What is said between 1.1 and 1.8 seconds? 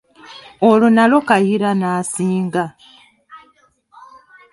Kayiira